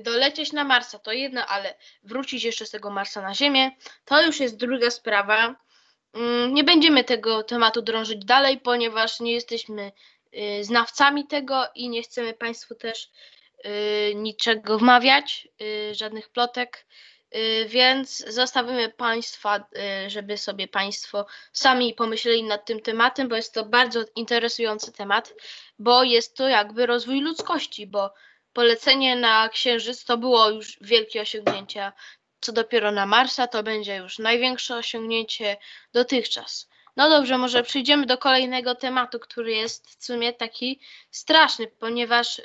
dolecieć 0.00 0.52
na 0.52 0.64
Marsa 0.64 0.98
to 0.98 1.12
jedno, 1.12 1.46
ale 1.46 1.74
wrócić 2.02 2.44
jeszcze 2.44 2.66
z 2.66 2.70
tego 2.70 2.90
Marsa 2.90 3.22
na 3.22 3.34
Ziemię 3.34 3.70
to 4.04 4.22
już 4.26 4.40
jest 4.40 4.56
druga 4.56 4.90
sprawa. 4.90 5.54
Mm, 6.14 6.54
Nie 6.54 6.64
będziemy 6.64 7.04
tego 7.04 7.42
tematu 7.42 7.82
drążyć 7.82 8.24
dalej, 8.24 8.60
ponieważ 8.60 9.20
nie 9.20 9.32
jesteśmy 9.32 9.92
y, 10.60 10.64
znawcami 10.64 11.26
tego 11.26 11.64
i 11.74 11.88
nie 11.88 12.02
chcemy 12.02 12.34
Państwu 12.34 12.74
też 12.74 13.10
y, 13.66 14.14
niczego 14.14 14.78
wmawiać, 14.78 15.48
y, 15.62 15.94
żadnych 15.94 16.28
plotek, 16.28 16.86
więc 17.66 18.16
zostawimy 18.18 18.88
Państwa, 18.88 19.66
żeby 20.06 20.36
sobie 20.36 20.68
Państwo 20.68 21.26
sami 21.52 21.94
pomyśleli 21.94 22.42
nad 22.44 22.66
tym 22.66 22.80
tematem, 22.80 23.28
bo 23.28 23.36
jest 23.36 23.54
to 23.54 23.64
bardzo 23.64 24.00
interesujący 24.16 24.92
temat, 24.92 25.34
bo 25.78 26.02
jest 26.02 26.36
to 26.36 26.48
jakby 26.48 26.86
rozwój 26.86 27.20
ludzkości, 27.20 27.86
bo 27.86 28.14
polecenie 28.52 29.16
na 29.16 29.48
Księżyc 29.48 30.04
to 30.04 30.18
było 30.18 30.50
już 30.50 30.78
wielkie 30.80 31.20
osiągnięcie, 31.20 31.92
co 32.44 32.52
dopiero 32.52 32.92
na 32.92 33.06
Marsa 33.06 33.46
to 33.46 33.62
będzie 33.62 33.96
już 33.96 34.18
największe 34.18 34.76
osiągnięcie 34.76 35.56
dotychczas. 35.92 36.68
No 36.96 37.10
dobrze, 37.10 37.38
może 37.38 37.62
przejdziemy 37.62 38.06
do 38.06 38.18
kolejnego 38.18 38.74
tematu, 38.74 39.18
który 39.18 39.52
jest 39.52 40.00
w 40.00 40.04
sumie 40.04 40.32
taki 40.32 40.80
straszny, 41.10 41.66
ponieważ 41.66 42.40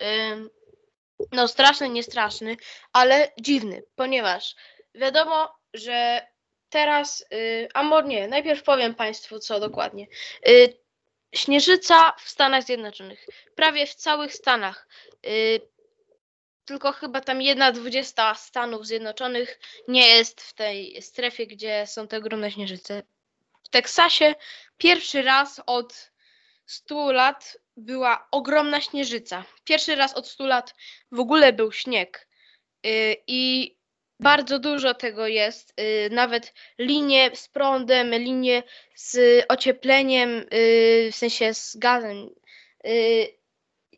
no 1.32 1.48
straszny, 1.48 1.90
nie 1.90 2.04
straszny, 2.04 2.58
ale 2.94 3.32
dziwny, 3.40 3.84
ponieważ 3.96 4.56
wiadomo, 4.96 5.56
że 5.74 6.28
teraz, 6.70 7.26
y, 7.34 7.68
a 7.74 7.84
może 7.84 8.08
nie, 8.08 8.28
najpierw 8.28 8.64
powiem 8.64 8.96
Państwu 8.96 9.40
co 9.40 9.60
dokładnie. 9.60 10.08
Y, 10.48 10.80
Śnieżyca 11.36 12.14
w 12.18 12.30
Stanach 12.30 12.64
Zjednoczonych, 12.64 13.26
prawie 13.56 13.86
w 13.86 13.96
całych 13.96 14.34
Stanach. 14.34 14.88
Y, 15.26 15.62
tylko 16.70 16.92
chyba 16.92 17.22
tam 17.22 17.42
jedna 17.42 17.72
dwudziesta 17.72 18.36
Stanów 18.36 18.88
Zjednoczonych 18.88 19.60
nie 19.88 20.08
jest 20.08 20.42
w 20.42 20.54
tej 20.54 21.02
strefie, 21.02 21.48
gdzie 21.48 21.88
są 21.88 22.08
te 22.08 22.18
ogromne 22.18 22.52
śnieżyce. 22.52 23.04
W 23.64 23.70
Teksasie 23.70 24.36
pierwszy 24.78 25.22
raz 25.22 25.62
od 25.66 26.12
100 26.66 27.12
lat 27.12 27.58
była 27.78 28.28
ogromna 28.32 28.82
śnieżyca. 28.82 29.44
Pierwszy 29.64 29.96
raz 29.96 30.14
od 30.14 30.28
100 30.28 30.46
lat 30.48 30.76
w 31.12 31.20
ogóle 31.20 31.54
był 31.54 31.72
śnieg. 31.72 32.28
Y, 32.86 33.16
I 33.28 33.76
bardzo 34.20 34.60
dużo 34.60 34.94
tego 34.94 35.28
jest. 35.28 35.74
y, 35.80 36.10
Nawet 36.12 36.54
linie 36.78 37.32
z 37.34 37.48
prądem, 37.48 38.16
linie 38.16 38.64
z 38.96 39.46
ociepleniem, 39.50 40.46
y, 40.54 41.10
w 41.12 41.16
sensie 41.16 41.54
z 41.54 41.78
gazem 41.78 42.30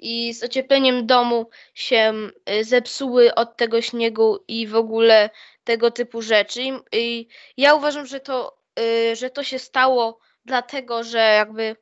i 0.02 0.34
z 0.34 0.44
ociepleniem 0.44 1.08
domu 1.08 1.50
się 1.74 2.14
y, 2.50 2.64
zepsuły 2.64 3.36
od 3.36 3.58
tego 3.58 3.82
śniegu 3.82 4.44
i 4.48 4.68
w 4.68 4.76
ogóle 4.76 5.30
tego 5.64 5.92
typu 5.92 6.22
rzeczy. 6.22 6.62
I- 6.92 7.28
ja 7.58 7.74
uważam, 7.74 8.06
że 8.08 8.20
to, 8.20 8.58
y, 8.80 9.16
że 9.16 9.30
to 9.30 9.44
się 9.44 9.60
stało 9.60 10.20
dlatego, 10.46 11.04
że 11.04 11.20
jakby 11.20 11.76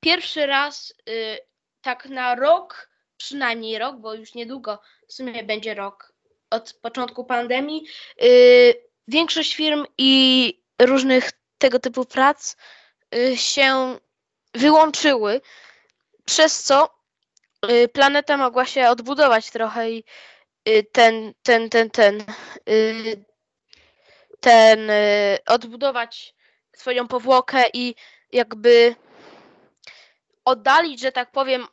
pierwszy 0.00 0.46
raz 0.46 0.94
y, 1.08 1.38
tak 1.82 2.06
na 2.06 2.34
rok, 2.34 2.88
przynajmniej 3.16 3.78
rok, 3.78 3.96
bo 3.96 4.14
już 4.14 4.34
niedługo 4.34 4.78
w 5.08 5.12
sumie 5.12 5.44
będzie 5.44 5.74
rok 5.74 6.12
od 6.50 6.72
początku 6.72 7.24
pandemii, 7.24 7.86
większość 9.08 9.54
firm 9.54 9.84
i 9.98 10.62
różnych 10.78 11.30
tego 11.58 11.78
typu 11.78 12.04
prac 12.04 12.56
się 13.34 13.98
wyłączyły, 14.54 15.40
przez 16.24 16.62
co 16.62 17.01
planeta 17.92 18.36
mogła 18.36 18.66
się 18.66 18.88
odbudować 18.88 19.50
trochę 19.50 19.90
i 19.90 20.04
y, 20.68 20.86
ten, 20.92 21.34
ten, 21.42 21.70
ten, 21.70 21.90
ten, 21.90 22.24
y, 22.68 23.24
ten, 24.40 24.90
y, 24.90 25.38
odbudować 25.46 26.34
swoją 26.76 27.08
powłokę 27.08 27.64
i 27.72 27.94
jakby 28.32 28.96
oddalić, 30.44 31.00
że 31.00 31.12
tak 31.12 31.30
powiem, 31.32 31.66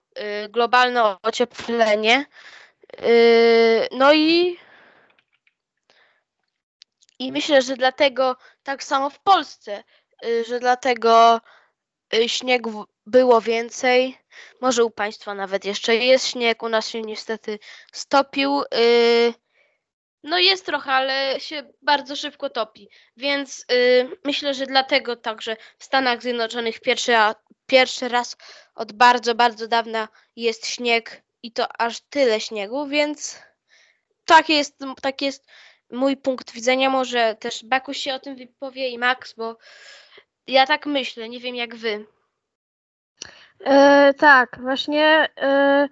y, 0.46 0.50
globalne 0.50 1.18
ocieplenie. 1.24 2.26
Y, 3.04 3.88
No 3.92 4.14
i 4.14 4.60
i 7.20 7.32
myślę, 7.32 7.62
że 7.62 7.76
dlatego 7.76 8.36
tak 8.64 8.84
samo 8.84 9.10
w 9.10 9.20
Polsce, 9.20 9.84
y, 10.26 10.44
że 10.46 10.60
dlatego 10.60 11.42
y, 12.14 12.30
śniegu 12.30 12.86
było 13.06 13.42
więcej. 13.42 14.18
Może 14.62 14.86
u 14.86 14.90
Państwa 14.90 15.34
nawet 15.34 15.66
jeszcze 15.66 15.96
jest 15.96 16.28
śnieg, 16.28 16.64
u 16.64 16.70
nas 16.70 16.90
się 16.90 17.02
niestety 17.02 17.60
stopił. 17.92 18.62
y, 18.62 19.34
No 20.24 20.40
jest 20.40 20.66
trochę, 20.66 20.92
ale 20.92 21.40
się 21.40 21.74
bardzo 21.82 22.16
szybko 22.16 22.50
topi. 22.50 22.90
Więc 23.18 23.66
y, 23.72 24.10
myślę, 24.26 24.54
że 24.54 24.66
dlatego 24.66 25.16
także 25.16 25.58
w 25.78 25.84
Stanach 25.84 26.22
Zjednoczonych 26.22 26.80
pierwszy, 26.80 27.12
pierwszy 27.66 28.10
raz 28.10 28.38
od 28.76 28.92
bardzo, 28.92 29.36
bardzo 29.36 29.68
dawna 29.68 30.08
jest 30.36 30.68
śnieg 30.68 31.22
i 31.44 31.52
to 31.52 31.82
aż 31.82 32.00
tyle 32.10 32.42
śniegu, 32.42 32.88
więc 32.88 33.40
tak 34.26 34.50
jest, 34.50 34.78
tak 35.02 35.22
jest 35.22 35.46
mój 35.92 36.18
punkt 36.18 36.52
widzenia. 36.52 36.90
Może 36.90 37.36
też 37.40 37.66
Bakuś 37.66 37.98
się 37.98 38.14
o 38.14 38.20
tym 38.20 38.36
wypowie 38.36 38.90
i 38.90 38.98
Max, 38.98 39.34
bo 39.34 39.58
ja 40.48 40.68
tak 40.68 40.86
myślę, 40.86 41.30
nie 41.30 41.40
wiem 41.40 41.56
jak 41.56 41.76
wy. 41.76 42.06
E, 43.66 44.14
tak, 44.14 44.58
właśnie 44.62 45.28
e, 45.42 45.90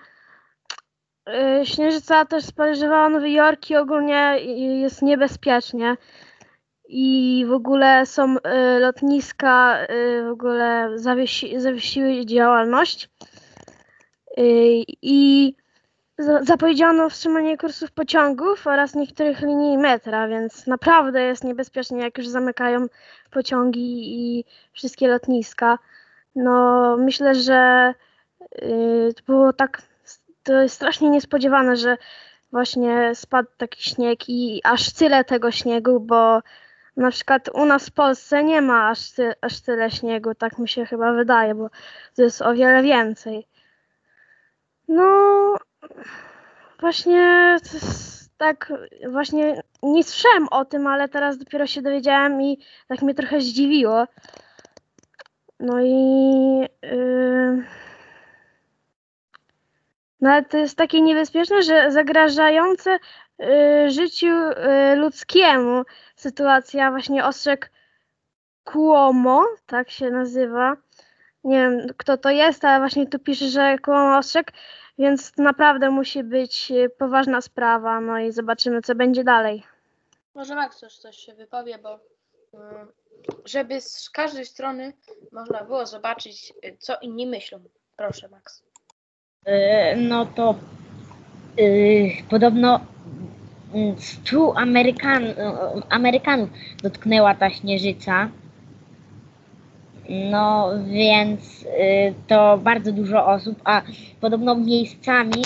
e, 1.29 1.65
Śnieżyca 1.65 2.25
też 2.25 2.45
spożywała 2.45 3.09
Nowy 3.09 3.29
Jork 3.29 3.69
i 3.69 3.75
ogólnie 3.75 4.37
jest 4.81 5.01
niebezpiecznie. 5.01 5.97
I 6.89 7.45
w 7.47 7.51
ogóle 7.51 8.05
są 8.05 8.35
e, 8.43 8.79
lotniska, 8.79 9.77
e, 9.77 9.87
w 10.23 10.31
ogóle 10.31 10.91
zawiesi, 10.95 11.59
zawiesiły 11.59 12.25
działalność. 12.25 13.09
I 15.01 15.53
za- 16.17 16.43
zapowiedziano 16.43 17.09
wstrzymanie 17.09 17.57
kursów 17.57 17.91
pociągów 17.91 18.67
oraz 18.67 18.95
niektórych 18.95 19.41
linii 19.41 19.77
metra, 19.77 20.27
więc 20.27 20.67
naprawdę 20.67 21.21
jest 21.21 21.43
niebezpiecznie, 21.43 22.01
jak 22.01 22.17
już 22.17 22.27
zamykają 22.27 22.85
pociągi 23.31 24.13
i 24.15 24.45
wszystkie 24.73 25.07
lotniska. 25.07 25.77
No, 26.37 26.97
myślę, 26.97 27.35
że 27.35 27.93
y, 28.61 29.13
to 29.15 29.23
było 29.25 29.53
tak, 29.53 29.81
to 30.43 30.53
jest 30.53 30.75
strasznie 30.75 31.09
niespodziewane, 31.09 31.77
że 31.77 31.97
właśnie 32.51 33.15
spadł 33.15 33.49
taki 33.57 33.83
śnieg 33.83 34.29
i 34.29 34.61
aż 34.63 34.93
tyle 34.93 35.23
tego 35.23 35.51
śniegu, 35.51 35.99
bo 35.99 36.41
na 36.97 37.11
przykład 37.11 37.49
u 37.53 37.65
nas 37.65 37.89
w 37.89 37.91
Polsce 37.91 38.43
nie 38.43 38.61
ma 38.61 38.89
aż, 38.89 39.11
ty, 39.11 39.33
aż 39.41 39.61
tyle 39.61 39.91
śniegu, 39.91 40.35
tak 40.35 40.59
mi 40.59 40.69
się 40.69 40.85
chyba 40.85 41.13
wydaje, 41.13 41.55
bo 41.55 41.69
to 42.15 42.21
jest 42.21 42.41
o 42.41 42.53
wiele 42.53 42.83
więcej. 42.83 43.47
No, 44.87 45.55
właśnie 46.79 47.57
tak, 48.37 48.73
właśnie 49.11 49.61
nie 49.83 50.03
słyszałem 50.03 50.47
o 50.51 50.65
tym, 50.65 50.87
ale 50.87 51.09
teraz 51.09 51.37
dopiero 51.37 51.67
się 51.67 51.81
dowiedziałem 51.81 52.41
i 52.41 52.59
tak 52.87 53.01
mnie 53.01 53.13
trochę 53.13 53.41
zdziwiło. 53.41 54.05
No 55.59 55.81
i 55.81 55.93
yy, 56.81 57.63
no 60.21 60.29
ale 60.29 60.45
to 60.45 60.57
jest 60.57 60.77
takie 60.77 61.01
niebezpieczne, 61.01 61.61
że 61.61 61.91
zagrażające 61.91 62.99
yy, 63.39 63.91
życiu 63.91 64.25
yy, 64.25 64.95
ludzkiemu 64.95 65.83
sytuacja 66.15 66.91
właśnie 66.91 67.25
ostrzeg 67.25 67.71
Cuomo, 68.63 69.45
tak 69.65 69.89
się 69.89 70.11
nazywa. 70.11 70.77
Nie 71.43 71.57
wiem 71.57 71.87
kto 71.97 72.17
to 72.17 72.29
jest, 72.29 72.65
ale 72.65 72.79
właśnie 72.79 73.07
tu 73.07 73.19
pisze, 73.19 73.47
że 73.47 73.77
Cuomo 73.85 74.17
ostrzeg, 74.17 74.51
więc 74.97 75.37
naprawdę 75.37 75.89
musi 75.89 76.23
być 76.23 76.69
yy, 76.69 76.89
poważna 76.89 77.41
sprawa. 77.41 78.01
No 78.01 78.19
i 78.19 78.31
zobaczymy 78.31 78.81
co 78.81 78.95
będzie 78.95 79.23
dalej. 79.23 79.63
Może 80.35 80.55
Max 80.55 80.79
coś 80.79 81.17
się 81.17 81.33
wypowie, 81.33 81.77
bo 81.77 81.99
mm, 82.53 82.87
żeby 83.45 83.81
z 83.81 84.09
każdej 84.09 84.45
strony 84.45 84.93
można 85.37 85.63
było 85.63 85.85
zobaczyć, 85.85 86.53
y, 86.65 86.77
co 86.79 86.93
inni 87.01 87.27
myślą. 87.27 87.59
Proszę, 87.95 88.27
Max. 88.29 88.63
Y, 89.47 89.95
no 89.97 90.25
to 90.25 90.55
y, 91.59 92.11
podobno 92.29 92.79
mm, 93.73 93.95
100 93.99 94.57
Amerykan, 94.57 95.23
Amerykanów 95.89 96.49
dotknęła 96.83 97.35
ta 97.35 97.49
śnieżyca. 97.49 98.29
No 100.09 100.71
więc 100.85 101.63
y, 101.63 102.13
to 102.27 102.57
bardzo 102.57 102.91
dużo 102.91 103.25
osób, 103.25 103.61
a 103.63 103.81
podobno 104.21 104.55
miejscami, 104.55 105.43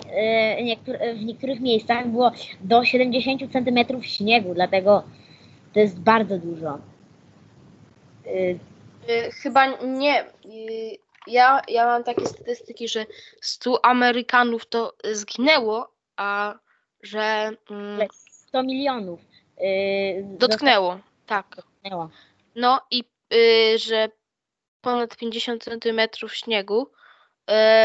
y, 0.60 0.64
niektóre, 0.64 1.16
w 1.16 1.26
niektórych 1.26 1.60
miejscach 1.60 2.08
było 2.08 2.32
do 2.62 2.86
70 2.86 3.42
cm 3.52 4.02
śniegu, 4.02 4.54
dlatego 4.54 5.04
to 5.74 5.80
jest 5.80 6.00
bardzo 6.00 6.38
dużo. 6.38 6.78
Y, 8.26 8.60
chyba 9.44 9.66
nie. 9.66 10.26
y, 10.46 10.98
ja, 11.28 11.62
ja 11.68 11.86
mam 11.86 12.04
takie 12.04 12.26
statystyki, 12.26 12.88
że 12.88 13.06
100 13.42 13.86
Amerykanów 13.86 14.66
to 14.66 14.94
y, 15.06 15.16
zginęło, 15.16 15.92
a 16.16 16.60
że 17.04 17.52
mm, 17.70 17.96
Ale 17.96 18.08
100 18.48 18.64
milionów 18.64 19.20
y, 19.62 20.24
dotknęło. 20.24 21.00
Tak. 21.26 21.56
dotknęło. 21.56 22.10
No 22.56 22.82
i 22.92 23.04
y, 23.34 23.78
że 23.78 24.10
ponad 24.82 25.18
50 25.18 25.64
centymetrów 25.64 26.36
śniegu. 26.36 26.92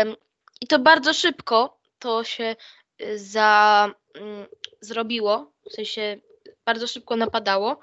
Ym, 0.04 0.16
I 0.60 0.66
to 0.66 0.78
bardzo 0.78 1.14
szybko 1.14 1.78
to 1.98 2.24
się 2.24 2.56
y, 3.02 3.18
za, 3.18 3.90
mm, 4.14 4.46
zrobiło, 4.80 5.50
w 5.70 5.72
sensie 5.72 6.16
bardzo 6.64 6.86
szybko 6.86 7.16
napadało. 7.16 7.78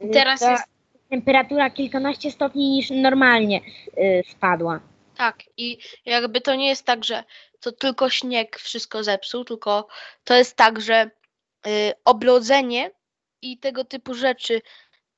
I 0.00 0.10
teraz 0.10 0.40
jest 0.40 0.75
temperatura 1.16 1.70
kilkanaście 1.70 2.30
stopni 2.30 2.70
niż 2.70 2.90
normalnie 2.90 3.60
y, 3.98 4.22
spadła. 4.30 4.80
tak 5.16 5.42
i 5.56 5.78
jakby 6.04 6.40
to 6.40 6.54
nie 6.54 6.68
jest 6.68 6.84
tak, 6.84 7.04
że 7.04 7.24
to 7.60 7.72
tylko 7.72 8.10
śnieg 8.10 8.58
wszystko 8.58 9.04
zepsuł, 9.04 9.44
tylko 9.44 9.88
to 10.24 10.34
jest 10.34 10.56
tak, 10.56 10.80
że 10.80 11.10
y, 11.66 11.92
oblodzenie 12.04 12.90
i 13.42 13.58
tego 13.58 13.84
typu 13.84 14.14
rzeczy 14.14 14.62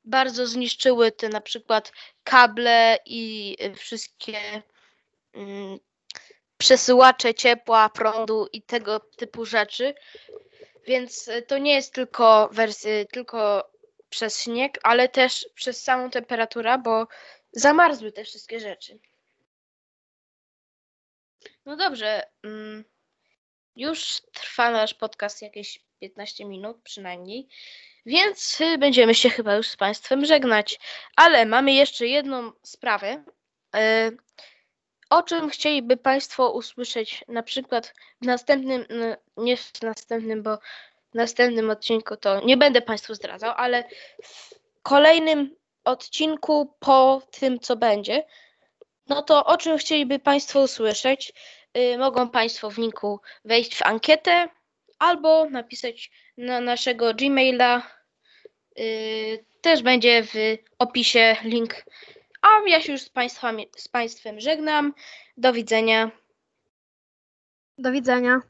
bardzo 0.05 0.47
zniszczyły 0.47 1.13
te 1.13 1.29
na 1.29 1.41
przykład 1.41 1.93
kable 2.25 2.99
i 3.07 3.57
y, 3.63 3.75
wszystkie 3.75 4.39
mm, 5.35 5.79
przesyłacze 6.59 7.35
ciepła, 7.35 7.89
prądu 7.89 8.47
i 8.53 8.63
tego 8.63 9.01
typu 9.01 9.45
rzeczy. 9.45 9.95
Więc 10.87 11.29
y, 11.29 11.43
to 11.43 11.59
nie 11.59 11.75
jest 11.75 11.95
tylko 11.95 12.49
wersja, 12.53 13.05
tylko 13.13 13.71
przez 14.11 14.43
śnieg, 14.43 14.79
ale 14.83 15.09
też 15.09 15.49
przez 15.55 15.83
samą 15.83 16.11
temperaturę, 16.11 16.79
bo 16.79 17.07
zamarzły 17.53 18.13
te 18.13 18.25
wszystkie 18.25 18.61
rzeczy. 18.61 18.99
No 21.65 21.77
dobrze. 21.77 22.23
mm, 22.45 22.85
Już 23.77 24.23
trwa 24.33 24.71
nasz 24.71 24.95
podcast 24.95 25.43
jakieś 25.43 25.81
15 26.01 26.45
minut 26.45 26.83
przynajmniej, 26.83 27.49
więc 28.07 28.59
będziemy 28.79 29.15
się 29.15 29.31
chyba 29.31 29.55
już 29.55 29.69
z 29.69 29.77
Państwem 29.77 30.25
żegnać. 30.25 30.79
Ale 31.17 31.47
mamy 31.47 31.73
jeszcze 31.73 32.07
jedną 32.07 32.53
sprawę. 32.63 33.25
y, 33.77 34.17
O 35.11 35.23
czym 35.23 35.51
chcieliby 35.51 35.97
Państwo 35.97 36.51
usłyszeć 36.53 37.25
na 37.29 37.43
przykład 37.43 37.95
w 38.23 38.27
następnym, 38.27 38.85
nie 39.37 39.57
w 39.57 39.83
następnym, 39.83 40.43
bo 40.43 40.59
następnym 41.15 41.71
odcinku 41.71 42.17
to 42.17 42.41
nie 42.45 42.57
będę 42.57 42.83
Państwu 42.83 43.15
zdradzał, 43.15 43.55
ale 43.57 43.85
w 44.23 44.55
kolejnym 44.83 45.57
odcinku 45.85 46.75
po 46.81 47.23
tym, 47.31 47.61
co 47.61 47.77
będzie, 47.77 48.25
no 49.09 49.23
to 49.23 49.45
o 49.45 49.57
czym 49.57 49.79
chcieliby 49.79 50.19
Państwo 50.19 50.61
usłyszeć? 50.61 51.33
Y, 51.77 51.99
mogą 51.99 52.31
Państwo 52.31 52.71
w 52.71 52.79
linku 52.79 53.21
wejść 53.45 53.75
w 53.75 53.83
ankietę 53.83 54.49
albo 54.99 55.51
napisać 55.51 56.11
na 56.37 56.61
naszego 56.61 57.15
Gmaila. 57.15 57.83
Y, 58.79 59.45
też 59.61 59.83
będzie 59.83 60.23
w 60.23 60.35
opisie 60.79 61.37
link. 61.43 61.85
A 62.43 62.49
ja 62.67 62.83
się 62.83 62.93
już 62.93 63.01
z, 63.01 63.09
państwami, 63.09 63.69
z 63.77 63.89
Państwem 63.89 64.41
żegnam. 64.41 64.95
Do 65.37 65.53
widzenia. 65.53 66.11
Do 67.79 67.93
widzenia. 67.93 68.41